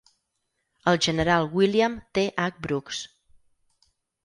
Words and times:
El 0.91 0.97
general 1.07 1.45
William 1.59 1.99
T. 2.19 2.25
H. 2.47 2.59
Brooks. 2.67 3.05